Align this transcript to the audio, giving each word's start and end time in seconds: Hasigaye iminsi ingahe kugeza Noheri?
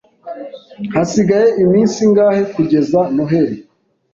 Hasigaye 0.93 1.47
iminsi 1.63 1.97
ingahe 2.07 2.41
kugeza 2.53 2.99
Noheri? 3.15 3.57